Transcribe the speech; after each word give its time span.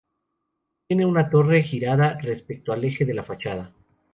Tiene 0.87 1.05
una 1.05 1.29
torre 1.29 1.61
girada 1.61 2.17
respecto 2.19 2.73
al 2.73 2.83
eje 2.85 3.05
de 3.05 3.13
la 3.13 3.23
fachada. 3.23 3.71